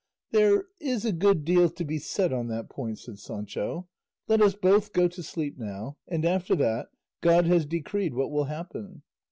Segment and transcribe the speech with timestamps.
[0.31, 3.87] "There is a good deal to be said on that point," said Sancho;
[4.27, 6.87] "let us both go to sleep now, and after that,
[7.21, 9.03] God has decreed what will happen.